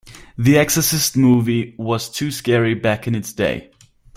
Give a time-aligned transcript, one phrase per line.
[0.35, 3.69] The Exorcist movie was too scary back in its day.